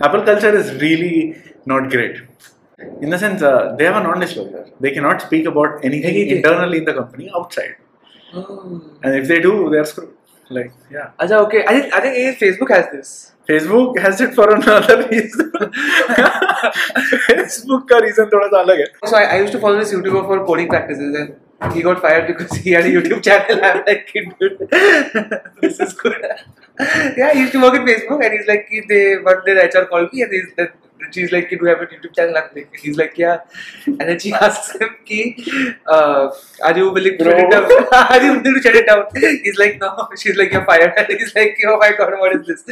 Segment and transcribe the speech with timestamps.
[0.00, 1.36] Apple culture is really
[1.66, 2.22] not great.
[3.02, 4.70] In the sense, uh, they have a non-disclosure.
[4.80, 6.36] They cannot speak about anything, Anything.
[6.38, 7.76] internally in the company outside.
[8.32, 8.82] Oh.
[9.02, 10.14] And if they do, they're screwed.
[10.48, 11.10] Like, yeah.
[11.20, 11.64] Acha, okay.
[11.66, 13.32] I think I think eh, Facebook has this.
[13.48, 15.52] Facebook has it for another reason.
[17.28, 18.86] Facebook का reason थोड़ा सा अलग है.
[19.06, 22.26] So I, I used to follow this YouTuber for coding practices and he got fired
[22.26, 23.60] because he had a YouTube channel.
[23.62, 24.68] I'm like, dude,
[25.62, 26.16] this is good.
[27.16, 29.66] yeah, he used to work at Facebook and he's like, कि they one day the
[29.66, 30.74] HR called me and he's that
[31.12, 32.36] she's like, do you have a YouTube channel?
[32.36, 33.38] I'm like, he's like, yeah.
[33.86, 36.30] And then she asks him, कि, uh,
[36.64, 37.64] are you willing to shut it down?
[37.92, 39.04] are you willing to shut it down?
[39.14, 40.08] He's like, no.
[40.18, 40.94] She's like, you're fired.
[40.96, 42.64] And he's like, oh my god, what is this?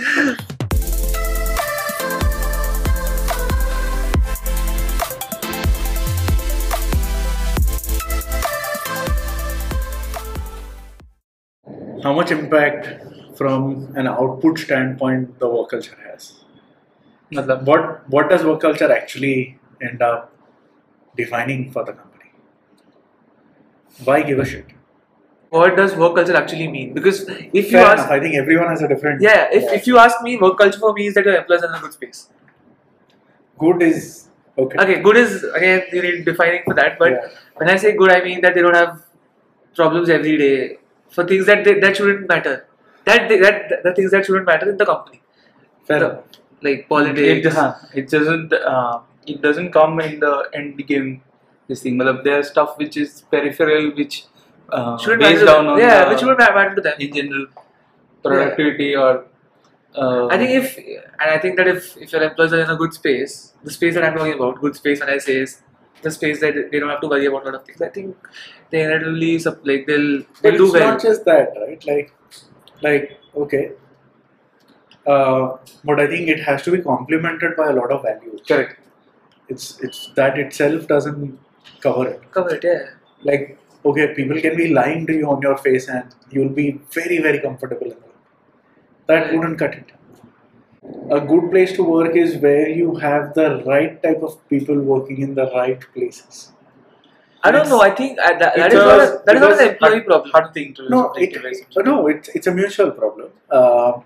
[12.02, 13.12] How much impact
[13.42, 16.28] from an output standpoint the work culture has.
[17.70, 19.59] What what does work culture actually
[19.91, 20.32] end up
[21.16, 22.30] defining for the company?
[24.04, 24.66] Why give a shit?
[25.54, 26.93] What does work culture actually mean?
[26.99, 29.21] Because if Fair you ask, enough, I think everyone has a different.
[29.21, 31.73] Yeah, if, if you ask me, work culture for me is that your employees are
[31.73, 32.29] in a good space.
[33.59, 34.79] Good is okay.
[34.84, 36.99] Okay, good is again you need defining for that.
[36.99, 37.29] But yeah.
[37.56, 39.02] when I say good, I mean that they don't have
[39.80, 40.79] problems every day
[41.10, 42.66] for things that they, that shouldn't matter.
[43.05, 45.21] That that the things that shouldn't matter in the company,
[45.87, 46.25] Fair The- enough.
[46.63, 47.57] like it, politics.
[48.01, 51.09] it doesn't uh, it doesn't come in the end game
[51.69, 54.25] this thing Matlab, there's stuff which is peripheral which
[54.71, 56.95] uh, Shouldn't based down on yeah, the- which shouldn't matter to them.
[56.99, 57.47] in general
[58.23, 59.25] productivity or
[59.95, 62.77] uh, I think if and I think that if if your employees are in a
[62.77, 65.61] good space, the space that I'm talking about, good space, when I say is
[66.00, 67.83] the space that they don't have to worry about a lot of things.
[67.83, 68.17] I think
[68.71, 69.39] they inevitably
[69.71, 70.91] like they'll they'll do it's well.
[70.93, 71.84] not just that, right?
[71.87, 72.15] Like,
[72.83, 73.72] like okay.
[75.06, 78.41] Uh, but I think it has to be complemented by a lot of values.
[78.47, 78.78] Correct.
[79.49, 81.39] It's it's that itself doesn't
[81.81, 82.31] cover it.
[82.33, 82.83] Cover it, yeah.
[83.22, 87.19] Like okay, people can be lying to you on your face and you'll be very
[87.19, 88.12] very comfortable in that.
[89.09, 89.35] That Right.
[89.35, 89.93] wouldn't cut it.
[91.11, 95.21] A good place to work is where you have the right type of people working
[95.21, 96.53] in the right places.
[97.45, 97.81] I don't know.
[97.81, 100.07] I think uh, that, that is because- not a, that is not an employee hard-
[100.07, 100.31] problem.
[100.33, 103.31] hard thing to No, take it, no, it's it's a mutual problem.
[103.51, 104.05] Um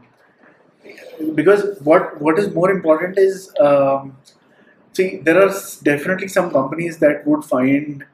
[1.34, 4.16] because what what is more important is um,
[4.92, 5.52] see there are
[5.82, 8.04] definitely some companies that would find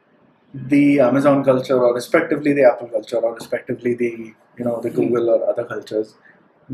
[0.54, 4.10] the Amazon culture or respectively the Apple culture or respectively the
[4.58, 6.14] you know the Google or other cultures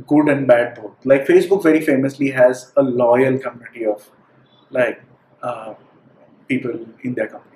[0.07, 0.95] good and bad both.
[1.05, 4.09] Like Facebook very famously has a loyal community of
[4.71, 5.03] like
[5.43, 5.75] uh,
[6.49, 7.48] people in their company,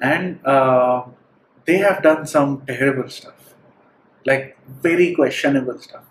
[0.00, 1.02] and uh,
[1.66, 3.54] they have done some terrible stuff,
[4.26, 6.04] like very questionable stuff.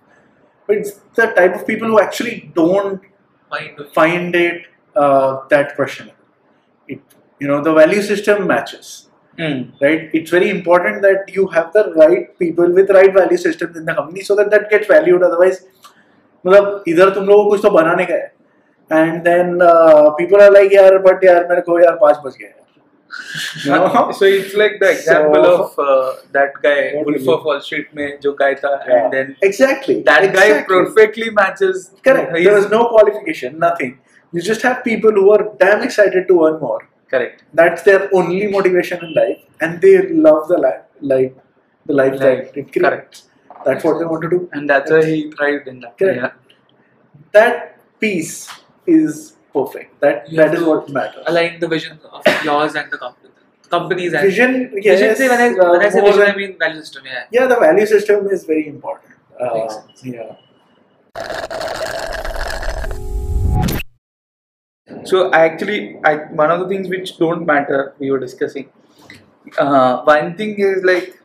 [0.67, 3.01] But it's the type of people who actually don't
[3.51, 6.17] Mind doing- find it uh, that questionable.
[6.87, 6.99] It
[7.39, 9.07] you know the value system matches
[9.39, 9.59] Hmm.
[9.81, 10.09] right?
[10.13, 13.93] It's very important that you have the right people with right value systems in the
[13.99, 15.23] company so that that gets valued.
[15.23, 15.61] Otherwise,
[16.45, 18.29] मतलब इधर तुम लोगों को कुछ तो बनाने का है
[18.99, 22.53] and then uh, people are like यार but यार मेरे को यार पाँच बज गए
[24.18, 28.32] So it's like the example of uh, that guy, Wolf of Wall Street, mein jo
[28.32, 31.90] guy tha, and then exactly that guy perfectly matches.
[32.02, 32.30] Correct.
[32.30, 33.98] Uh, there is no qualification, nothing.
[34.32, 36.88] You just have people who are damn excited to earn more.
[37.10, 37.44] Correct.
[37.54, 39.96] That's their only motivation in life, and they
[40.28, 41.32] love the life, life
[41.86, 42.72] the life, life.
[42.72, 43.22] Correct.
[43.64, 45.98] That's what they want to do, and that's, that's why he thrived in that.
[45.98, 46.36] Correct.
[47.32, 48.48] That piece
[48.86, 50.00] is perfect.
[50.00, 51.24] That You that have is to what matters.
[51.26, 53.30] align the vision of yours and the company,
[53.76, 54.56] companies and Vision,
[54.88, 55.00] yes.
[55.00, 57.04] Vision say when I uh, when I say more vision, I mean value system.
[57.12, 57.24] Yeah.
[57.38, 59.12] yeah, the value system is very important.
[59.40, 60.04] Uh, Makes sense.
[60.04, 60.36] yeah.
[65.04, 68.68] So I actually, I, one of the things which don't matter we were discussing.
[69.58, 71.20] Uh, one thing is like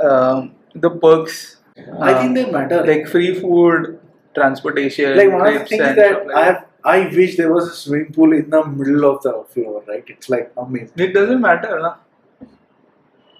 [0.00, 1.56] um, the perks.
[2.00, 2.84] I think they matter.
[2.86, 3.98] like free food,
[4.34, 7.53] transportation, like one of the trips things and that like I have, I wish there
[7.53, 9.83] was a swimming pool in the middle of the floor.
[9.87, 10.03] Right?
[10.07, 10.93] It's like amazing.
[10.97, 11.95] It doesn't matter, na?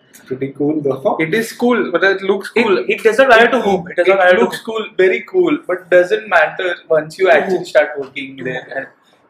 [0.10, 1.18] It's pretty cool though.
[1.20, 2.78] It is cool, but it looks cool.
[2.80, 3.88] It, it doesn't matter to whom.
[3.88, 7.66] It doesn't It matter to looks cool, very cool, but doesn't matter once you actually
[7.66, 8.66] start working there.
[8.76, 8.88] And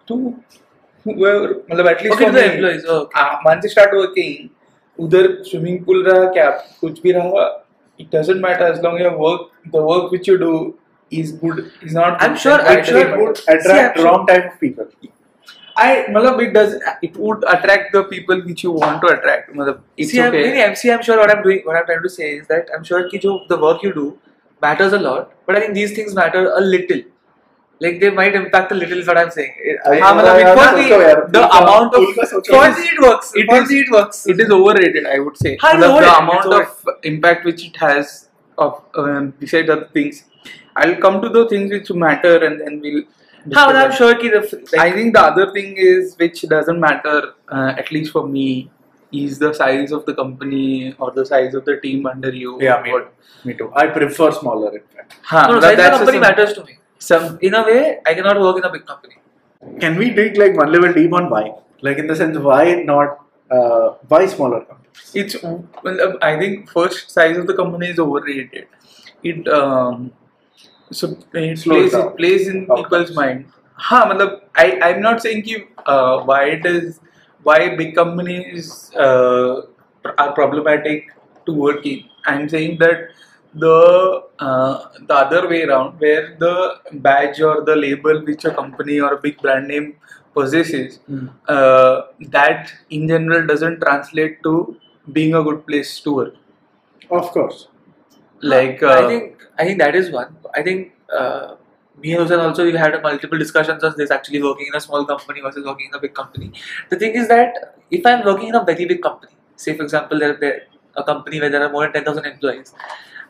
[0.07, 0.43] to
[1.03, 2.85] whoever, मतलब at least Okay, for to the me, employees.
[2.87, 3.19] Oh, okay.
[3.19, 4.49] uh, once you start working,
[4.99, 6.49] उधर swimming pool रहा क्या
[6.81, 7.47] कुछ भी रहा
[8.01, 10.51] it doesn't matter as long as your work the work which you do
[11.11, 13.59] is good is not I'm good, sure- then I'm why sure does it would matter?
[13.59, 14.87] attract See, wrong type of people.
[15.81, 16.73] I मतलब it does
[17.07, 20.41] it would attract the people which you want to attract मतलब it's see, I'm, okay
[20.47, 22.67] really, I'm, see, I'm sure what I'm doing, what I'm trying to say is that
[22.75, 24.07] I'm sure कि जो the work you do
[24.61, 27.01] matters a lot, but I think these things matter a little.
[27.83, 28.97] like they might impact a little.
[29.01, 29.51] Is what I'm saying.
[29.89, 32.63] I, हाँ, मतलब यार, for सोचो the- यार, the उनका- amount of- उनका सोचो। for
[32.79, 33.29] the it works.
[33.41, 34.19] It for is- the it works.
[34.33, 35.53] it is overrated, I would say.
[35.61, 38.11] हाँ, it's मतलब the overrated, amount it's of impact which it has
[38.65, 38.73] of
[39.03, 40.19] um, besides other things.
[40.76, 43.04] I'll come to the things which matter and then we'll.
[43.52, 44.40] How I'm sure ki the,
[44.72, 48.70] like, I think the other thing is which doesn't matter, uh, at least for me,
[49.12, 52.60] is the size of the company or the size of the team under you.
[52.60, 52.94] Yeah, me,
[53.44, 53.70] me too.
[53.74, 55.16] I prefer smaller, in fact.
[55.22, 56.78] Huh, no, no, size of the company matters to me.
[56.98, 59.16] Some, in a way, I cannot work in a big company.
[59.78, 61.52] Can we dig like one level deep on why?
[61.82, 63.20] Like in the sense, why not?
[63.50, 65.10] Uh, why smaller companies?
[65.14, 68.68] It's well, I think first size of the company is overrated.
[69.22, 70.12] It um,
[70.93, 72.07] so it Slows plays down.
[72.07, 72.83] it plays in Outcomes.
[72.83, 73.45] people's mind.
[73.87, 75.55] हाँ मतलब I I'm not saying कि
[75.85, 76.99] uh, why it is
[77.43, 79.61] why big companies uh,
[80.17, 81.11] are problematic
[81.45, 82.03] to work in.
[82.25, 83.07] I'm saying that
[83.53, 84.75] the uh,
[85.07, 86.75] the other way around where the
[87.07, 89.95] badge or the label which a company or a big brand name
[90.33, 90.99] possesses
[91.47, 92.01] uh,
[92.37, 94.75] that in general doesn't translate to
[95.13, 96.35] being a good place to work.
[97.09, 97.67] Of course.
[98.42, 100.36] Like I uh, think I think that is one.
[100.54, 101.56] I think uh,
[102.02, 104.10] me and Hussein also we had multiple discussions on this.
[104.10, 106.52] Actually, working in a small company versus working in a big company.
[106.90, 110.18] The thing is that if I'm working in a very big company, say for example,
[110.18, 110.62] there, there
[110.96, 112.74] a company where there are more than ten thousand employees,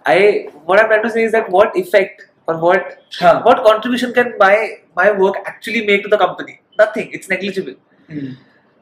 [0.07, 3.43] I what I'm trying to say is that what effect or what Huh.
[3.43, 6.61] what contribution can my my work actually make to the company?
[6.79, 7.11] Nothing.
[7.13, 7.75] It's negligible.
[8.09, 8.33] Hmm.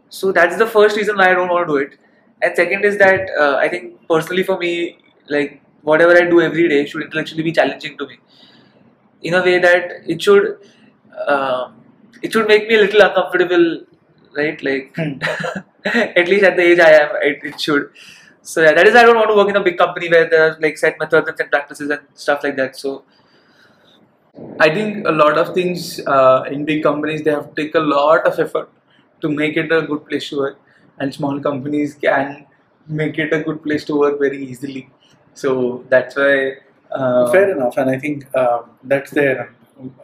[0.09, 1.99] So that's the first reason why I don't want to do it.
[2.43, 4.99] And second is that uh, I think personally for me,
[5.29, 8.19] like whatever I do every day should intellectually be challenging to me,
[9.23, 10.59] in a way that it should
[11.27, 11.71] uh,
[12.23, 13.81] it should make me a little uncomfortable,
[14.37, 14.63] right?
[14.63, 14.97] Like
[15.85, 17.91] at least at the age I am, it, it should.
[18.43, 20.51] So yeah, that is I don't want to work in a big company where there
[20.51, 22.77] are like set methods and practices and stuff like that.
[22.77, 23.05] So
[24.59, 27.81] I think a lot of things uh, in big companies they have to take a
[27.81, 28.71] lot of effort
[29.21, 30.59] to make it a good place to work,
[30.99, 32.47] and small companies can
[32.89, 34.89] make it a good place to work very easily.
[35.35, 36.57] So that's why.
[36.91, 39.55] Uh, Fair enough, and I think um, that's there.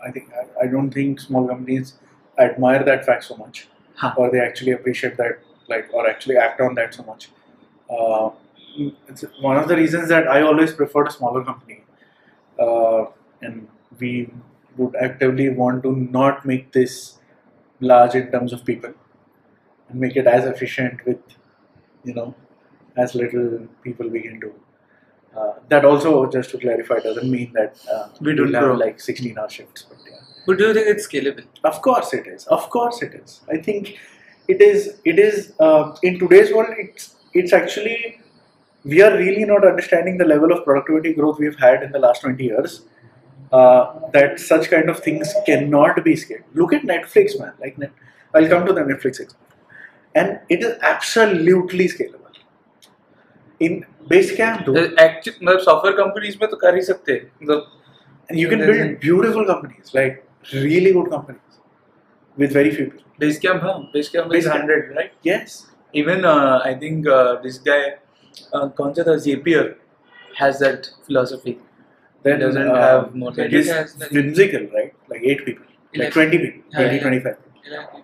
[0.02, 1.94] I think I, I don't think small companies
[2.38, 4.14] admire that fact so much, Huh.
[4.16, 7.28] or they actually appreciate that, like, or actually act on that so much.
[7.90, 8.30] Uh,
[9.08, 11.82] it's one of the reasons that I always preferred a smaller company,
[12.58, 13.04] uh,
[13.42, 14.30] and we
[14.78, 17.18] would actively want to not make this
[17.80, 18.94] large in terms of people,
[19.90, 21.18] and make it as efficient with,
[22.04, 22.34] you know,
[22.96, 24.54] as little people we can do.
[25.38, 28.70] Uh, that also, just to clarify, doesn't mean that uh, We don't grow.
[28.70, 29.84] have like 16 hour shifts.
[29.88, 30.16] But yeah.
[30.46, 31.44] but do you think it's scalable?
[31.64, 32.46] Of course it is.
[32.46, 33.40] Of course it is.
[33.56, 33.98] I think
[34.48, 35.00] it is.
[35.04, 36.74] It is uh, in today's world.
[36.84, 38.20] It's it's actually
[38.84, 42.22] we are really not understanding the level of productivity growth we've had in the last
[42.22, 42.82] 20 years.
[43.52, 46.42] Uh, that such kind of things cannot be scaled.
[46.54, 47.52] Look at Netflix, man.
[47.60, 47.92] Like Net,
[48.34, 49.46] I'll come to the Netflix example,
[50.14, 52.34] and it is absolutely scalable.
[53.60, 54.76] In Basecamp though.
[55.04, 57.20] Actually, मतलब software companies में तो कर ही सकते
[58.30, 61.58] you can build beautiful companies like really good companies
[62.36, 63.04] with very few people.
[63.20, 65.12] Basecamp हाँ Basecamp is hundred right?
[65.22, 65.66] Yes.
[65.94, 67.80] Even uh, I think uh, this guy
[68.52, 69.74] uh, कौन सा था
[70.38, 71.58] has that philosophy.
[72.22, 74.94] Then, doesn't uh, have more than ten has right?
[75.08, 75.64] Like eight people,
[75.94, 78.02] like 20 people, 20, 25 people.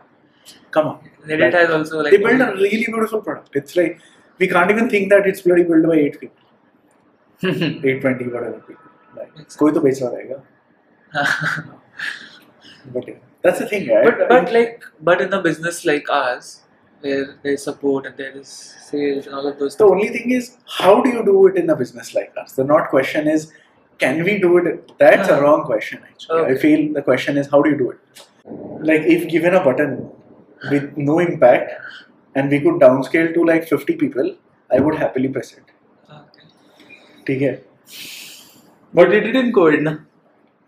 [0.70, 1.10] Come on.
[1.26, 3.50] They build a really beautiful product.
[3.54, 4.00] It's like
[4.37, 6.45] we can't even think that it's bloody built by eight people,
[7.89, 8.89] eight twenty whatever people.
[9.17, 10.41] Like Makes कोई तो बेच रहा रहेगा.
[12.93, 14.03] But yeah, that's the thing, right?
[14.05, 16.61] but but like but in a business like ours
[17.01, 18.47] where there is support and there is
[18.89, 21.69] sales and all of those the only thing is how do you do it in
[21.69, 22.53] a business like us?
[22.53, 23.51] The not question is
[23.99, 24.91] can we do it?
[24.97, 25.41] That's a Uh-huh.
[25.43, 26.39] wrong question actually.
[26.39, 26.57] I Okay.
[26.65, 28.25] feel the question is how do you do it?
[28.91, 29.95] Like if given a button
[30.71, 31.71] with no impact
[32.35, 34.35] and we could downscale to like 50 people,
[34.71, 35.63] I would happily press it.
[36.09, 36.45] okay.
[37.27, 37.63] ठीक है?
[38.93, 39.83] But it didn't go in.
[39.83, 39.97] na?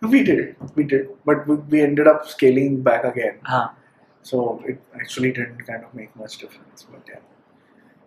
[0.02, 3.40] We did, we did, but we, we ended up scaling back again.
[3.44, 3.76] हाँ.
[4.24, 6.86] So it actually didn't kind of make much difference.
[6.92, 7.20] But yeah,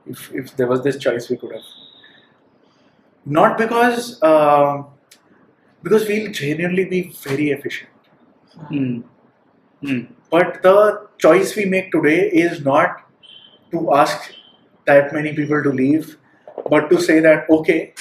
[0.07, 1.63] if if there was this choice, we could have.
[3.25, 4.87] Not because um
[5.83, 7.91] because we'll genuinely be very efficient.
[8.69, 9.01] Hmm.
[9.81, 10.01] Hmm.
[10.31, 13.03] But the choice we make today is not
[13.72, 14.34] to ask
[14.86, 16.18] that many people to leave,
[16.70, 17.94] but to say that, okay,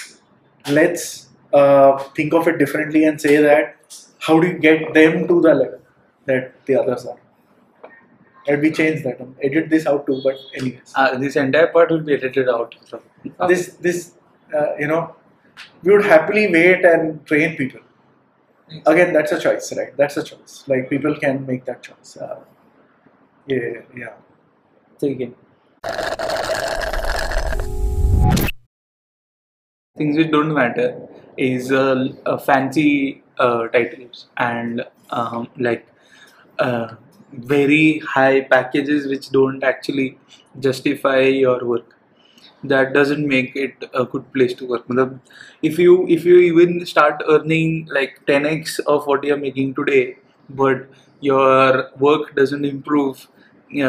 [0.70, 3.76] let's uh, think of it differently and say that
[4.20, 5.80] how do you get them to the level
[6.26, 7.18] that the others are?
[8.46, 9.20] And we change that.
[9.20, 10.92] Um, edit this out too, but anyways.
[10.94, 12.74] Uh, this entire part will be edited out.
[12.86, 13.02] So.
[13.24, 13.46] Okay.
[13.46, 14.12] This, this,
[14.54, 15.14] uh, you know,
[15.82, 17.80] we would happily wait and train people.
[18.86, 19.96] Again, that's a choice, right?
[19.96, 20.64] That's a choice.
[20.66, 22.16] Like people can make that choice.
[22.16, 22.40] Uh,
[23.46, 24.14] yeah, yeah.
[24.98, 25.34] So again
[29.98, 30.88] things which don't matter
[31.36, 35.86] is uh, uh, fancy uh, titles and um, like
[36.58, 36.94] uh,
[37.32, 40.18] very high packages which don't actually
[40.58, 41.94] justify your work.
[42.64, 44.84] That doesn't make it a good place to work.
[45.62, 50.16] If you if you even start earning like 10x of what you're making today
[50.50, 50.88] but
[51.20, 53.28] your work doesn't improve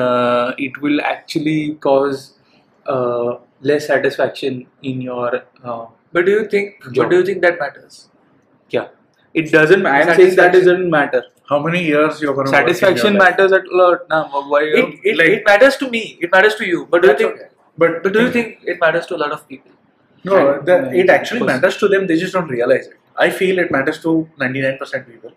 [0.02, 2.34] uh, it will actually cause
[2.88, 6.82] uh, less satisfaction in your uh, But do you think?
[6.84, 6.96] Job.
[6.96, 8.08] But do you think that matters?
[8.70, 8.88] yeah
[9.34, 13.14] it doesn't i'm saying that doesn't matter how many years you're gonna satisfaction work in
[13.14, 13.38] your life?
[13.38, 16.02] matters a lot now why It, it, Like- it matters to me.
[16.22, 16.86] It matters to you.
[16.92, 17.34] But do you think?
[17.34, 17.48] okay.
[17.78, 19.72] but But do you think it matters to a lot of people?
[20.26, 23.70] no the, it actually matters to them they just don't realize it i feel it
[23.76, 25.32] matters to 99% people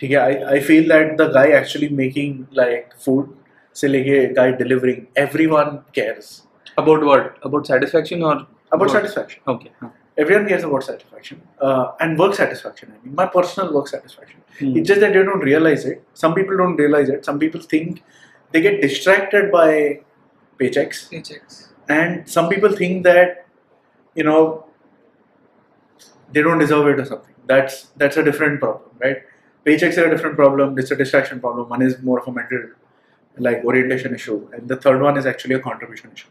[0.00, 3.32] ठीक है I, I feel that the guy actually making like food
[3.80, 6.30] से लेके guy delivering everyone cares
[6.82, 8.92] about what about satisfaction or about what?
[8.96, 9.90] satisfaction okay huh.
[10.24, 14.76] everyone cares about satisfaction uh, and work satisfaction i mean my personal work satisfaction Hmm.
[14.78, 18.02] it's just that they don't realize it some people don't realize it some people think
[18.54, 19.68] they get distracted by
[20.62, 21.60] paychecks Paychecks.
[21.98, 23.46] and some people think that
[24.20, 24.40] you know
[26.32, 29.22] they don't deserve it or something that's that's a different problem right
[29.65, 32.63] Paychecks are a different problem it's a distraction problem one is more of a mental
[33.47, 36.29] like orientation issue and the third one is actually a contribution issue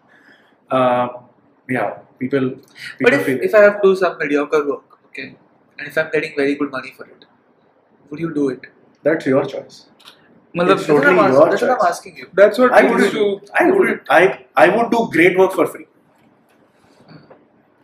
[0.71, 1.09] uh,
[1.69, 2.67] yeah people, people
[3.03, 5.37] But if, feel if I have to do some mediocre work, okay,
[5.79, 7.25] and if I'm getting very good money for it,
[8.11, 8.63] would you do it?
[9.03, 9.87] that's your choice
[10.57, 11.89] Matlab, It's That's what, I'm, Totally ask- your that's what I'm choice.
[11.91, 12.27] asking you.
[12.41, 13.47] that's what I leads wouldn't.
[13.47, 14.03] to I wouldn't.
[14.19, 14.21] I
[14.65, 15.87] I would do great work for free.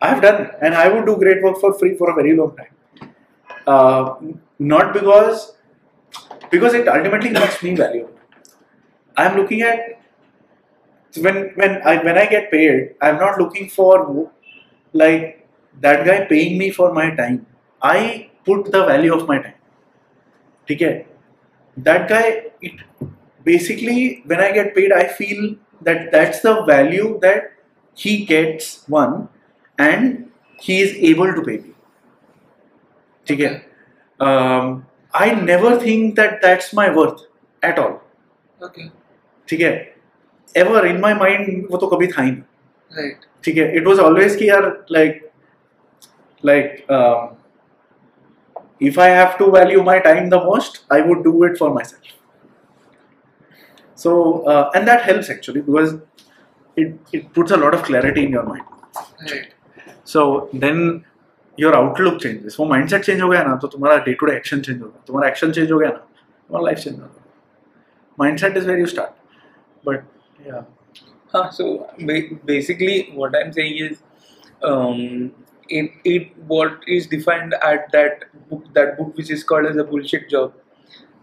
[0.01, 2.57] I have done, and I would do great work for free for a very long
[2.57, 2.75] time.
[3.67, 4.15] Uh,
[4.59, 5.53] not because
[6.51, 8.15] because it ultimately makes me valuable.
[9.17, 10.01] I'm looking at
[11.25, 14.31] when when I when I get paid, I'm not looking for
[14.93, 15.49] like
[15.81, 17.47] that guy paying me for my time.
[17.83, 19.55] I put the value of my time.
[20.71, 21.07] Okay,
[21.77, 22.81] that guy it
[23.45, 27.53] basically when I get paid, I feel that that's the value that
[27.95, 29.29] he gets one,
[29.79, 31.75] and he is able to pay me.
[33.30, 33.62] Okay,
[34.20, 37.22] um, I never think that that's my worth
[37.64, 37.96] at all.
[38.62, 38.90] Okay,
[39.50, 39.72] ठीक है
[40.58, 43.26] ever in my mind वो तो कभी था ही नहीं right.
[43.44, 45.22] ठीक है it was always की यार like
[46.46, 46.86] like
[48.80, 52.02] if I have to value my time the most, I would do it for myself.
[53.96, 55.96] So, uh, and that helps actually because
[56.76, 58.64] it, it puts a lot of clarity in your mind.
[59.22, 59.54] Right.
[60.04, 61.06] So then
[61.60, 62.58] your outlook changes.
[62.60, 65.30] वो mindset change हो गया ना तो तुम्हारा day to day action change होगा तुम्हारा
[65.32, 67.22] action change हो गया ना तुम्हारा life change होगा
[68.24, 69.16] mindset is where you start
[69.90, 70.04] but
[70.48, 70.64] yeah
[71.34, 73.98] Huh, so ba- basically, what I'm saying is,
[74.64, 75.34] um,
[75.70, 79.84] it, it what is defined at that book that book which is called as a
[79.84, 80.54] bullshit job.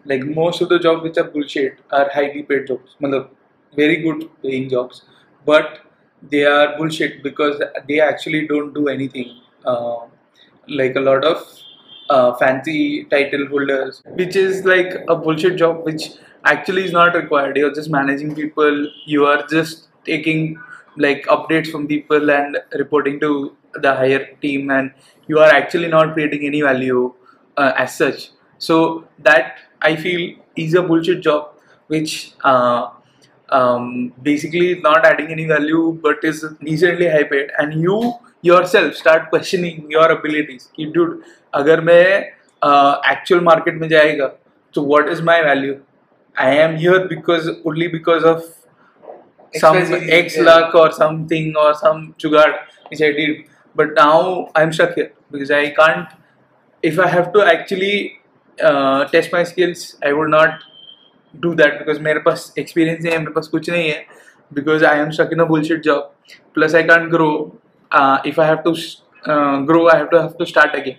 [0.04, 3.28] Like most of the jobs which are bullshit are highly paid jobs, matlab,
[3.76, 5.02] very good paying jobs,
[5.47, 5.78] but
[6.31, 9.40] they are bullshit because they actually don't do anything.
[9.64, 10.07] Uh,
[10.69, 11.45] like a lot of
[12.09, 16.12] uh, fancy title holders, which is like a bullshit job, which
[16.45, 17.57] actually is not required.
[17.57, 18.89] You're just managing people.
[19.05, 20.57] You are just taking
[20.97, 24.91] like updates from people and reporting to the higher team, and
[25.27, 27.13] you are actually not creating any value
[27.57, 28.31] uh, as such.
[28.57, 31.53] So that I feel is a bullshit job,
[31.88, 32.89] which uh,
[33.50, 38.94] um, basically is not adding any value but is decently high paid and you yourself
[38.96, 41.17] start questioning your abilities कि dude
[41.53, 44.32] अगर मैं uh, actual market में जाएगा
[44.75, 45.77] so what is my value
[46.38, 48.44] I am here because only because of
[49.56, 50.44] some X yeah.
[50.44, 52.58] luck or something or some jugaad
[52.89, 56.08] which I did but now I'm stuck here because I can't
[56.84, 58.20] if I have to actually
[58.62, 60.60] uh, test my skills I would not
[61.39, 64.06] do that because मेरे पास experience नहीं है मेरे पास कुछ नहीं है
[64.53, 67.32] because I am stuck in a bullshit job plus I can't grow
[67.92, 68.75] uh, if I have to
[69.33, 70.97] uh, grow I have to have to start again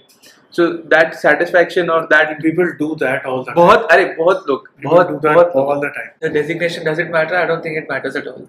[0.58, 4.68] so that satisfaction or that people do that all the time बहुत अरे बहुत लोग
[4.82, 7.38] people बहुत do that बहुत all the time The designation does it matter?
[7.40, 8.44] I don't think it matters at all.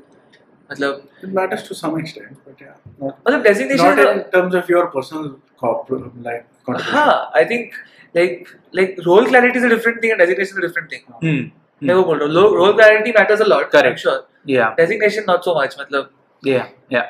[0.71, 4.71] मतलब it matters to some extent but yeah not, मतलब designation not in terms of
[4.75, 5.26] your personal
[5.64, 5.90] corp-
[6.28, 6.94] like contribution.
[6.94, 7.75] हाँ I think
[8.18, 11.04] like like role clarity is a different thing and designation is a different thing.
[11.26, 11.42] hmm.
[11.83, 13.64] मैं वो बोल रहा हूँ Lo- role clarity matters a lot.
[13.71, 13.90] Correct.
[13.90, 14.18] I'm sure.
[14.54, 15.75] yeah Designation not so much.
[15.80, 16.11] मतलब
[16.43, 17.05] yeah yeah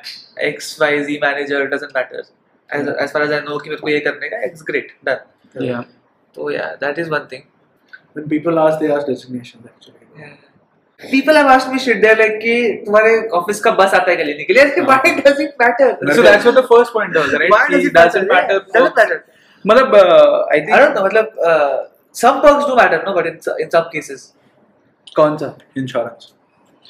[0.50, 2.24] X Y Z manager doesn't matter.
[2.72, 5.24] As, as far as I know कि मेरे को ये करने का it's great done.
[5.70, 5.84] yeah
[6.38, 7.46] So yeah, that is one thing.
[8.14, 10.06] When people ask, they ask designations actually.
[10.20, 10.36] Yeah.
[11.12, 12.02] People have asked me shit.
[12.04, 14.64] They're like कि तुम्हारे office का बस आता है क्या लेने के लिए?
[14.64, 15.90] I Why does it matter?
[16.16, 17.52] So that's what the first point was, right?
[17.56, 18.34] Why does It doesn't matter?
[18.34, 18.60] matter.
[18.68, 19.20] Yeah, doesn't matter.
[19.72, 21.06] मतलब uh, I think I don't know.
[21.06, 21.78] मतलब uh,
[22.24, 23.14] some perks do matter, no?
[23.20, 24.28] But in in some cases,
[25.16, 25.54] कौन सा?
[25.84, 26.34] Insurance.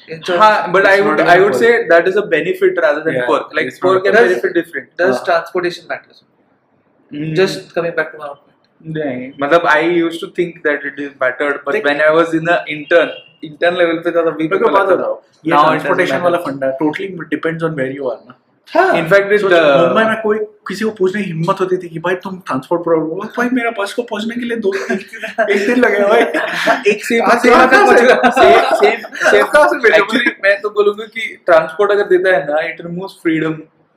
[0.07, 1.61] insurance हाँ, but I It's would not I even would perk.
[1.61, 3.53] say that is a benefit rather than Yeah, perk.
[3.59, 4.27] Like it's not perk a and perk.
[4.31, 4.89] benefit different.
[5.03, 6.23] does Uh, transportation matters?
[7.11, 7.35] Mm.
[7.39, 8.41] Just coming back to my point.
[8.97, 12.33] नहीं मतलब I used to think that it is mattered, but Like- when I was
[12.39, 13.13] in the intern,
[13.49, 15.39] intern level पे था तभी मेरे मेरे को को बात लगता बताओ था.
[15.45, 16.23] ये Now it doesn't transportation matter.
[16.23, 18.37] वाला फंडा totally depends on where you are ना
[18.68, 22.14] It, सोच, uh, मुंबई में कोई किसी को पूछने की हिम्मत होती थी कि भाई
[22.14, 24.74] तुम ट्रांसपोर्ट प्रॉब्लम भाई मेरा बस को पहुँचने के लिए दो
[25.52, 26.22] एक दिन लगेगा भाई।
[26.92, 27.66] एक सेम सेम
[29.30, 33.52] सेम एक्चुअली मैं तो बोलूँगा कि ट्रांसपोर्ट अगर देता है ना it removes freedom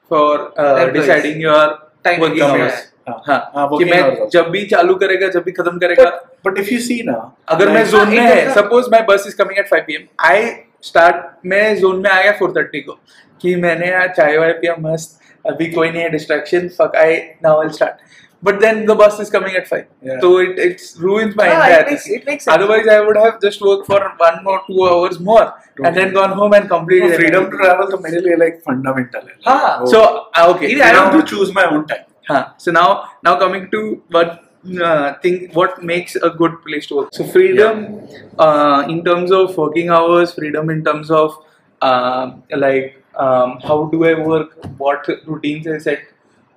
[0.10, 0.54] for
[0.92, 5.44] deciding your Time working hours हाँ, हाँ हाँ, कि मैं जब भी चालू करेगा जब
[5.44, 6.04] भी खत्म करेगा।
[6.46, 9.36] बट इफ़ यू सी ना अगर मैं जोन में हाँ, है suppose my bus is
[9.38, 10.46] coming at 5 PM I
[10.88, 13.00] start मैं जोन में आ गया 4:30 को
[13.42, 15.20] कि मैंने यार चाय वाय पिया मस्त
[15.52, 18.12] अभी कोई नहीं है distraction fuck I now I start
[18.44, 20.18] but then the bus is coming at 5 Yeah.
[20.24, 22.16] so it it's ruins my Ah, it entire makes- thing.
[22.20, 22.56] it makes sense.
[22.56, 25.44] otherwise i would have just worked for one or two hours more
[25.90, 29.38] and then gone home and completed freedom to travel तो मेरे लिए like fundamental है
[29.48, 29.78] हाँ.
[29.84, 32.42] वो- so uh, okay Even I freedom don't to choose my own time Huh.
[32.66, 32.84] So now,
[33.28, 33.80] now coming to
[34.18, 34.36] what
[34.82, 37.10] uh, thing, what makes a good place to work.
[37.14, 38.08] So freedom,
[38.40, 41.38] uh, in terms of working hours, freedom in terms of
[41.82, 46.00] um like um, how do I work, what routines I set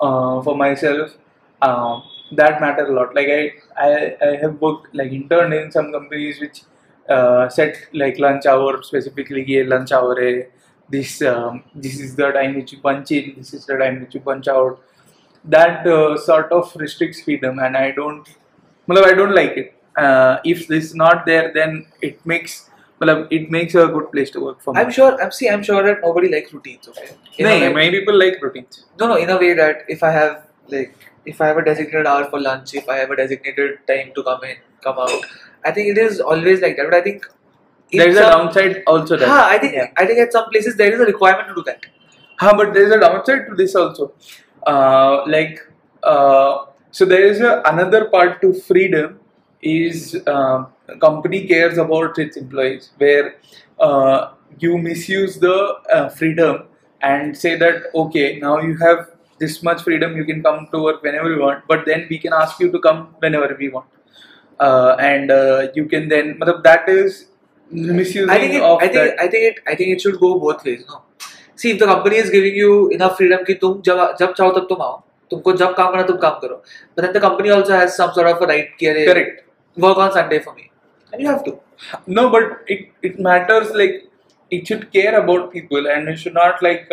[0.01, 1.17] uh, for myself.
[1.63, 3.15] Um, that matter a lot.
[3.15, 6.63] Like I, I, I have worked like interned in some companies which
[7.09, 9.45] uh, set like lunch hour specifically.
[9.49, 10.17] ये lunch hour.
[10.89, 13.35] This um, this is the time which you punch in.
[13.37, 14.81] This is the time which you punch out
[15.47, 18.29] that uh, sort of restricts freedom and i don't
[18.87, 23.26] well, i don't like it uh, if this is not there then it makes well,
[23.31, 25.23] it makes a good place to work for me I'm sure.
[25.23, 25.49] I'm see.
[25.50, 26.88] I'm sure that nobody likes routines.
[26.88, 27.11] Okay.
[27.37, 29.16] In no, way- many people like routines no, no.
[29.16, 32.40] In a way that if I have like if I have a designated hour for
[32.40, 35.27] lunch, if I have a designated time to come in, come out,
[35.64, 36.87] I think it is always like that.
[36.90, 37.27] But I think
[37.92, 39.90] there's a downside also that Huh, I think yeah.
[39.97, 41.85] I think at some places there is a requirement to do that.
[42.40, 44.12] Huh, but there's a downside to this also.
[44.66, 45.61] Uh, like,
[46.02, 49.20] uh, so there is a, another part to freedom
[49.62, 50.64] is uh,
[51.00, 53.37] company cares about its employees where
[53.81, 56.64] uh, you misuse the uh, freedom
[57.02, 61.02] and say that okay now you have this much freedom you can come to work
[61.02, 63.87] whenever you want but then we can ask you to come whenever we want
[64.61, 67.26] uh, and uh, you can then that is
[67.70, 70.38] misusing I think it, of I think I think it I think it should go
[70.38, 70.85] both ways.
[70.88, 71.02] No.
[71.59, 74.51] See if the company is giving you in enough freedom कि तुम जब जब चाहो
[74.59, 77.73] तब तुम आओ। तुमको जब काम करना तुम काम करो। But then the company also
[77.75, 79.40] has some sort of a right कि अरे correct
[79.77, 80.62] work on Sunday for me
[81.12, 81.59] and you have to
[82.11, 84.03] no but it it matters like
[84.53, 86.88] it should care about people and it should not like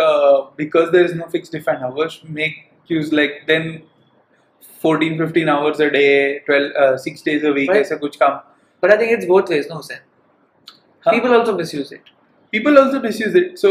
[0.58, 3.72] because there is no fix defined hours make use like then
[4.84, 6.06] 14 15 hours a day
[6.50, 8.32] 12 6 days a week ऐसा कुछ काम।
[8.84, 10.00] But I think it's both ways no sir
[11.06, 12.10] people also misuse it
[12.56, 13.70] people also misuse it so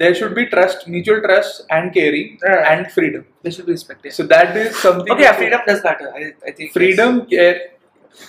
[0.00, 2.66] there should be trust mutual trust and caring Right.
[2.72, 6.08] and freedom they should be respected so that is something okay yeah, freedom does matter
[6.20, 7.56] I, I think freedom care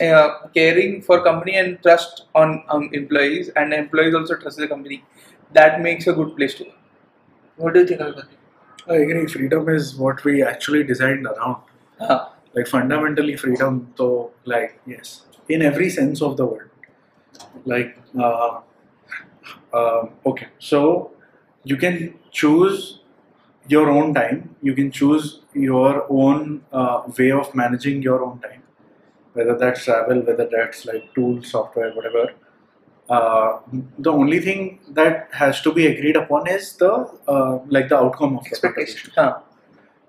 [0.07, 5.03] uh, caring for company and trust on um, employees and employees also trust the company
[5.51, 6.79] that makes a good place to work
[7.57, 8.37] what do you think Abhimanyu?
[8.89, 9.27] I agree.
[9.27, 11.57] Freedom is what we actually designed around.
[11.99, 12.29] Huh.
[12.53, 13.93] Like fundamentally, freedom.
[13.97, 16.71] So, like yes, in every sense of the word.
[17.65, 18.61] Like, uh,
[19.73, 21.11] uh, okay, so
[21.63, 22.99] you can choose
[23.67, 24.55] your own time.
[24.61, 28.63] You can choose your own uh, way of managing your own time.
[29.33, 32.33] Whether that's travel, whether that's like tools, software, whatever.
[33.09, 33.59] Uh,
[33.99, 36.91] the only thing that has to be agreed upon is the
[37.27, 39.11] uh, like the outcome of the Expectation.
[39.11, 39.43] conversation.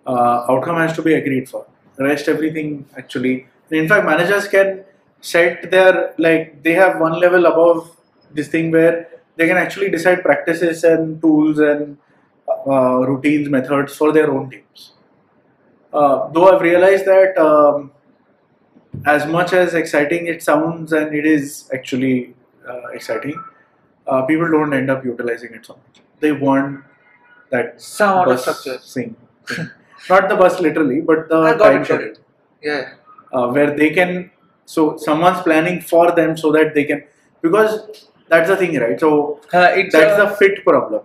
[0.07, 1.67] Uh, outcome has to be agreed for.
[1.97, 3.47] The rest everything actually.
[3.71, 4.85] In fact, managers can
[5.21, 7.97] set their like they have one level above
[8.33, 11.99] this thing where they can actually decide practices and tools and
[12.67, 14.93] uh, routines, methods for their own teams.
[15.93, 17.93] Uh, though I've realized that um,
[19.07, 22.35] as much as exciting it sounds and it is actually
[22.69, 23.43] uh, exciting,
[24.07, 26.03] uh, people don't end up utilizing it so much.
[26.21, 26.85] They want
[27.51, 29.17] that of bus structure thing.
[30.09, 32.19] Not the bus literally, but the time schedule, it.
[32.63, 32.95] yeah
[33.35, 34.31] uh, where they can.
[34.65, 37.05] So someone's planning for them so that they can
[37.43, 38.99] because that's the thing, right?
[39.01, 41.03] So Uh, it's that's a- the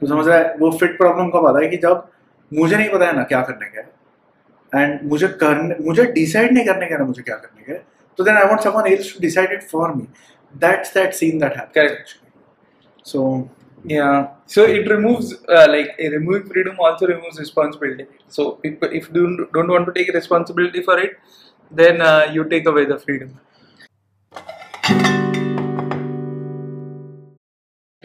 [0.00, 2.08] तो समझ रहा है वो fit problem कब आता है कि जब
[2.52, 6.64] मुझे नहीं पता है ना क्या करने का है एंड मुझे करने मुझे डिसाइड नहीं
[6.66, 7.82] करने का ना मुझे क्या करने का है
[8.18, 10.06] तो then I want someone else to decide it for me
[10.54, 12.16] that's that scene that happens Correct.
[13.04, 13.24] So
[13.84, 14.14] Yeah.
[14.46, 18.06] So it removes uh, like uh, removing freedom also removes responsibility.
[18.28, 21.12] So if if you don't, don't want to take responsibility for it,
[21.72, 23.30] then uh, you take away the freedom.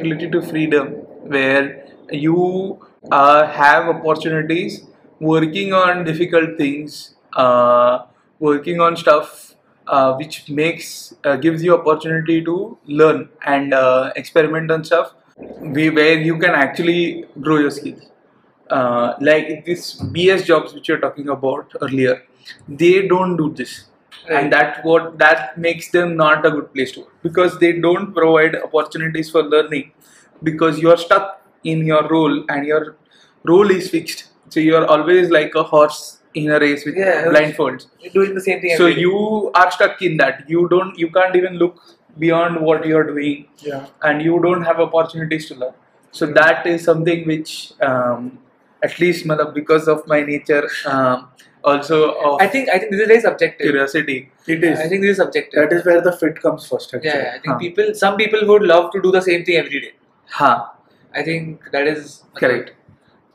[0.03, 0.87] Related to freedom,
[1.35, 4.81] where you uh, have opportunities
[5.19, 8.05] working on difficult things, uh,
[8.39, 9.55] working on stuff
[9.87, 16.19] uh, which makes uh, gives you opportunity to learn and uh, experiment on stuff where
[16.19, 18.09] you can actually grow your skills.
[18.69, 22.23] Uh, like this BS jobs which you're talking about earlier,
[22.67, 23.85] they don't do this,
[24.29, 24.43] Right.
[24.43, 28.13] and that what that makes them not a good place to work because they don't
[28.13, 29.91] provide opportunities for learning
[30.43, 32.95] because you're stuck in your role and your
[33.43, 34.25] role is fixed.
[34.49, 37.25] So you're always like a horse in a race with Yeah.
[37.25, 37.87] blindfolds.
[38.13, 38.77] Doing the same thing.
[38.77, 40.49] So you are stuck in that.
[40.49, 40.97] You don't.
[40.97, 41.81] You can't even look
[42.19, 45.73] beyond what you're doing yeah and you don't have opportunities to learn.
[46.11, 48.37] So that is something which, um,
[48.83, 51.29] at least, because of my nature, um,
[51.63, 53.65] also of I think I think this is very subjective.
[53.65, 54.29] curiosity.
[54.47, 55.61] it is I think this is subjective.
[55.61, 57.57] that is where the fit comes first actually yeah, I think Huh.
[57.57, 59.93] people, some people would love to do the same thing every day.
[60.31, 60.75] Ha,
[61.13, 62.73] I think that is correct.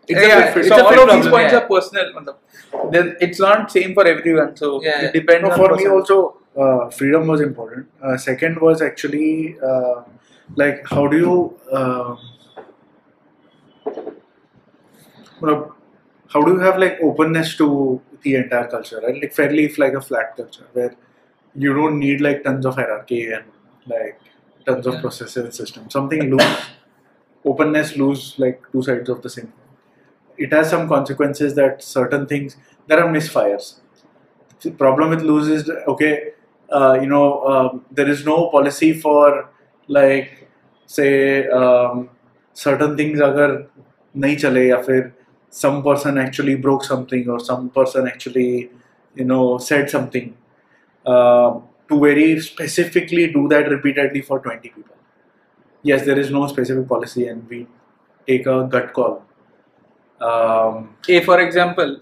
[0.08, 1.58] It's yeah, a, it's so a all fit of these points yeah.
[1.58, 2.36] are personal.
[2.90, 4.56] Then it's not same for everyone.
[4.56, 5.02] So Yeah.
[5.06, 5.44] it depends.
[5.44, 7.88] No, on for me also, uh, freedom was important.
[8.02, 10.02] Uh, second was actually uh,
[10.56, 12.16] like how do you, uh,
[16.32, 19.14] how do you have like openness to the entire culture, right?
[19.20, 20.94] Like fairly like a flat culture where
[21.54, 23.44] you don't need like tons of hierarchy and
[23.86, 24.20] like
[24.66, 25.00] tons of Yeah.
[25.00, 25.92] processes and systems.
[25.92, 26.66] Something loose,
[27.44, 29.52] openness lose like two sides of the same.
[30.36, 33.76] It has some consequences that certain things there are misfires
[34.62, 36.32] the problem with lose is okay
[36.70, 39.50] uh, you know um, there is no policy for
[39.88, 40.48] like
[40.86, 42.10] say um,
[42.54, 43.48] certain things agar
[44.24, 45.00] nahi chale ya fir
[45.49, 48.69] some person actually broke something or some person actually
[49.15, 50.35] you know said something
[51.05, 51.59] uh,
[51.89, 54.95] to very specifically do that repeatedly for 20 people
[55.83, 57.67] yes there is no specific policy and we
[58.27, 59.23] take a gut call
[60.21, 61.99] um, A, for example,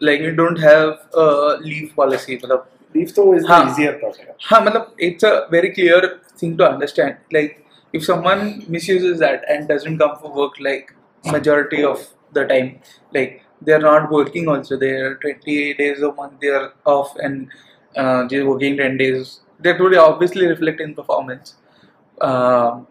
[0.00, 2.38] like we don't have a leave policy.
[2.38, 3.66] malab, leave though is the Huh.
[3.70, 4.18] easier part
[4.50, 7.16] हाँ मतलब it's a very clear thing to understand.
[7.32, 12.79] Like if someone misuses that and doesn't come for work like majority of the time.
[13.13, 14.77] Like they're not working also.
[14.77, 17.49] They're 28 days a month they're off and
[17.95, 19.41] uh, they're working 10 days.
[19.59, 21.55] That would obviously reflect in performance.
[22.19, 22.81] Uh,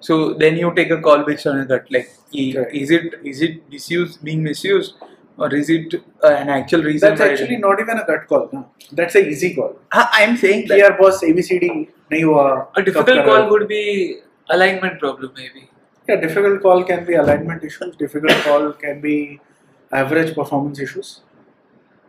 [0.00, 4.22] so then you take a call based on a like is it is it misused
[4.24, 4.94] being misused
[5.36, 8.66] or is it uh, an actual reason that's actually not even a gut call no?
[8.92, 9.76] that's an easy call.
[9.92, 15.68] I'm saying that here boss abcd nahi a difficult call would be alignment problem maybe.
[16.10, 17.96] Yeah, difficult call can be alignment issues.
[17.96, 19.40] Difficult call can be
[19.92, 21.20] average performance issues.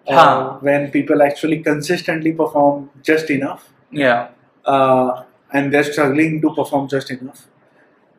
[0.08, 0.58] Uh, Huh.
[0.62, 4.30] when people actually consistently perform just enough, Yeah.
[4.66, 7.44] uh, and they're struggling to perform just enough.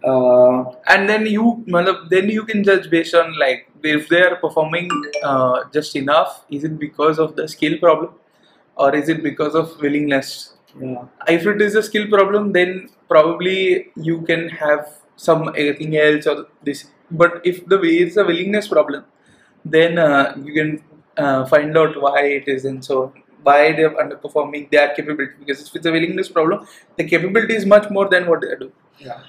[0.05, 0.63] Uh,
[0.95, 1.65] and then you
[2.11, 4.89] then you can judge based on like if they are performing
[5.23, 8.15] uh, just enough is it because of the skill problem
[8.77, 10.33] or is it because of willingness
[10.81, 11.05] yeah.
[11.29, 16.47] if it is a skill problem then probably you can have some anything else or
[16.63, 19.05] this but if the way is a willingness problem
[19.65, 20.83] then uh, you can
[21.17, 25.75] uh, find out why it is and so why they're underperforming their capability because if
[25.77, 29.21] it's a willingness problem the capability is much more than what they do Yeah.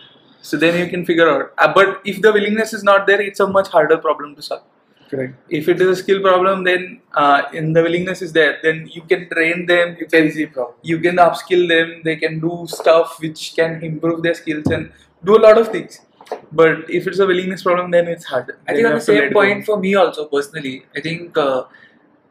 [0.41, 1.51] so then you can figure out.
[1.57, 4.63] Uh, but if the willingness is not there, it's a much harder problem to solve.
[5.09, 5.35] Correct.
[5.59, 9.03] If it is a skill problem, then uh, in the willingness is there, then you
[9.03, 9.95] can train them.
[9.99, 10.75] You can easy problem.
[10.91, 12.01] you can upskill them.
[12.03, 14.91] They can do stuff which can improve their skills and
[15.23, 15.99] do a lot of things.
[16.51, 18.51] But if it's a willingness problem, then it's hard.
[18.67, 19.41] I Then think on the same go.
[19.41, 21.65] point for me also personally, I think uh,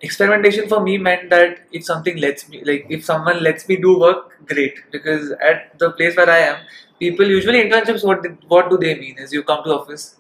[0.01, 3.99] experimentation for me meant that if something lets me, like if someone lets me do
[3.99, 4.75] work, great.
[4.91, 6.57] Because at the place where I am,
[6.99, 8.05] people usually internships.
[8.05, 9.19] What did, what do they mean?
[9.19, 10.17] Is you come to office,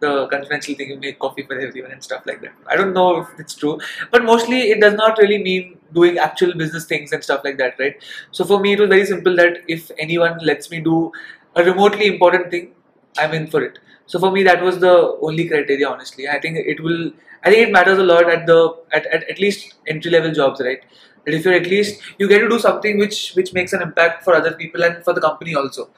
[0.00, 2.52] the conventional thing, you make coffee for everyone and stuff like that.
[2.66, 3.78] I don't know if it's true,
[4.10, 7.78] but mostly it does not really mean doing actual business things and stuff like that,
[7.78, 7.96] right?
[8.32, 11.12] So for me, it was very simple that if anyone lets me do
[11.54, 12.72] a remotely important thing,
[13.18, 13.78] I'm in for it.
[14.06, 15.88] So for me, that was the only criteria.
[15.88, 17.12] Honestly, I think it will.
[17.44, 20.60] I think it matters a lot at the at, at, at least entry level jobs,
[20.60, 20.80] right?
[21.24, 24.24] That if you're at least you get to do something which which makes an impact
[24.24, 25.88] for other people and for the company also,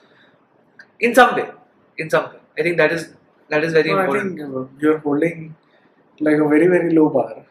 [1.01, 1.51] in some way,
[1.99, 2.39] in some way.
[2.59, 3.13] I think that is
[3.49, 4.39] that is very No, I important.
[4.39, 5.55] think uh, you're holding
[6.21, 7.45] like a very very low bar.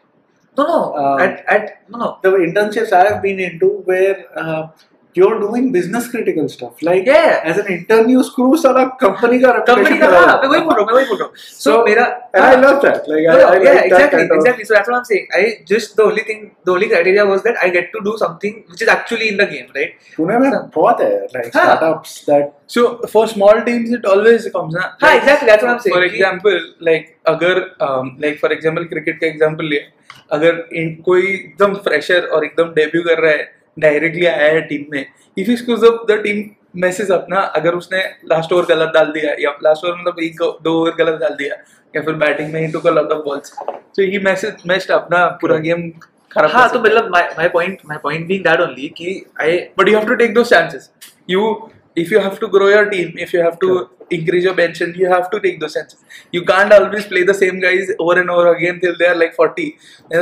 [0.56, 0.96] No, no.
[0.96, 2.18] Um, at at no, no.
[2.22, 4.68] the internships I have been into where uh,
[5.16, 6.82] you're doing business critical stuff.
[6.88, 7.40] Like Yeah.
[7.50, 10.64] as an intern, you screw साला company का company reputation का हाँ मैं वही है.
[10.64, 13.08] बोल रहा हूँ मैं वही बोल रहा हूँ so मेरा And I love that.
[13.12, 14.64] Like No, I, I yeah, like that exactly, kind exactly.
[14.64, 15.26] So that's what I'm saying.
[15.40, 18.56] I just the only thing, the only criteria was that I get to do something
[18.72, 19.92] which is actually in the game, right?
[20.16, 21.64] Pune में बहुत है like हाँ.
[21.64, 24.74] startups that So for small teams, it always comes.
[24.74, 24.84] Na?
[25.02, 25.48] हाँ, exactly.
[25.48, 25.94] That's what I'm saying.
[25.96, 26.58] For example,
[26.90, 29.90] like अगर um, like for example cricket का example लिया
[30.32, 30.62] अगर
[31.08, 35.04] कोई एकदम fresher और एकदम debut कर रहा है डायरेक्टली आया है टीम में।
[35.36, 36.44] If he scores up the team
[36.80, 40.72] message अपना अगर उसने लास्ट ओवर गलत डाल दिया या लास्ट ओवर मतलब एक दो
[40.80, 41.54] ओवर गलत डाल दिया
[41.94, 43.54] या फिर बैटिंग में ही तो लॉट ऑफ़ बॉल्स
[43.96, 45.88] तो ही मैसेज मैस्ट अपना पूरा गेम
[46.32, 49.96] खराब हाँ तो मतलब my point my point being that only कि I but you
[49.98, 50.90] have to take those chances
[51.30, 53.78] you if you have to grow your team if you have to
[54.12, 57.32] increase your bench and you have to take those chances you can't always play the
[57.32, 59.70] same guys over and over again till they are like 40.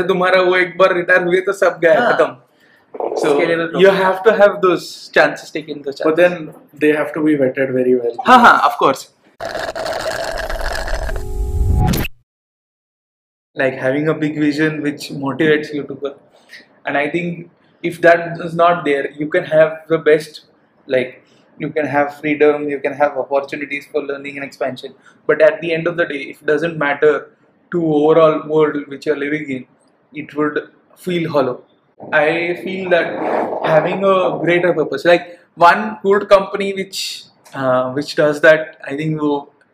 [0.09, 2.37] तुम्हारा वो एक बार retire हुए तो सब गया खत्म।
[3.17, 3.41] So
[3.79, 6.05] you have to have those chances taken those chances.
[6.05, 8.17] but then they have to be vetted very well.
[8.27, 9.11] हाँ of course.
[13.55, 16.21] Like having a big vision which motivates you to work.
[16.87, 17.51] And I think
[17.83, 20.47] if that is not there, you can have the best,
[20.87, 21.25] like
[21.59, 24.95] you can have freedom, you can have opportunities for learning and expansion.
[25.27, 27.31] But at the end of the day, if it doesn't matter
[27.73, 29.67] to overall world which you're living in,
[30.15, 31.65] it would feel hollow.
[32.13, 38.41] I feel that having a greater purpose, like one good company which uh, which does
[38.41, 39.21] that, I think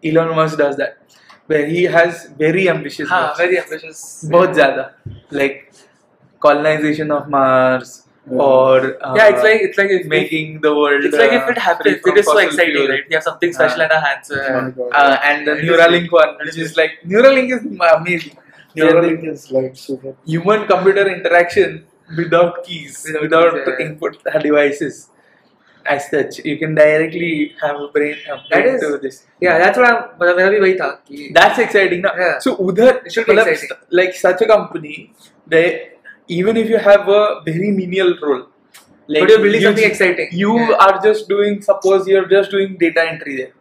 [0.05, 0.99] Elon Musk does that,
[1.47, 3.09] where he has very ambitious.
[3.09, 3.35] Ha!
[3.37, 4.25] very ambitious.
[4.29, 4.93] Both zyada.
[5.31, 5.73] like
[6.41, 8.05] colonization of Mars.
[8.31, 8.37] Yeah.
[8.37, 11.03] Or uh, yeah, it's uh, like it's like making the world.
[11.03, 12.89] It's like if it uh, happens, it is so exciting, fuel.
[12.89, 13.05] right?
[13.09, 16.99] We have something special in our hands, uh, and the Neuralink one, which is like
[17.07, 18.37] Neuralink is amazing.
[18.77, 20.15] Neuralink is like super.
[20.27, 23.87] Human computer interaction without keys, Without without, keys, yeah.
[23.87, 25.09] input devices.
[25.87, 29.25] As such, you can directly have a brain, a That is- to this.
[29.41, 30.01] yeah, that's what I'm.
[30.21, 32.03] मतलब मेरा भी वही था कि That's exciting.
[32.07, 32.11] Na?
[32.19, 32.39] Yeah.
[32.47, 34.97] So उधर मतलब like such a company,
[35.47, 35.65] they
[36.29, 38.43] even if you have a very menial role,
[39.07, 40.29] like but you're building you something exciting.
[40.43, 40.75] You Yeah.
[40.87, 41.61] are just doing.
[41.71, 43.55] Suppose you're just doing data entry there,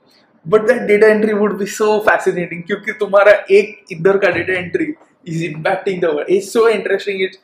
[0.56, 4.90] but that data entry would be so fascinating क्योंकि तुम्हारा एक इधर का data entry
[5.36, 6.36] is impacting the world.
[6.40, 7.22] It's so interesting.
[7.30, 7.38] It's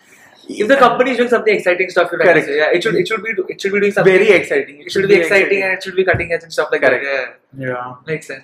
[0.50, 2.34] if the company is doing something exciting stuff, you're right.
[2.34, 2.48] Correct.
[2.50, 4.82] Yeah, it should it should be it should be doing something very exciting.
[4.82, 7.04] It should be exciting and it should be cutting edge and stuff like Correct.
[7.06, 7.40] that.
[7.58, 7.94] Yeah, Yeah.
[8.08, 8.44] makes sense.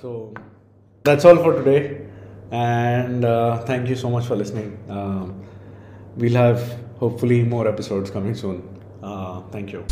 [0.00, 0.34] So
[1.04, 2.02] that's all for today,
[2.50, 4.78] and uh, thank you so much for listening.
[4.88, 5.42] Um,
[6.16, 8.62] we'll have hopefully more episodes coming soon.
[9.02, 9.84] Uh, thank you.